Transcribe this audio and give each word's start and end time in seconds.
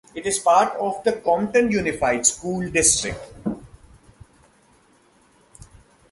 It 0.15 0.25
is 0.25 0.39
part 0.39 0.75
of 0.79 1.03
the 1.03 1.11
Compton 1.13 1.69
Unified 1.69 2.25
School 2.25 2.67
District. 2.71 3.21